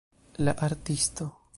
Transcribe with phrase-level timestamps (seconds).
[0.37, 1.37] La artisto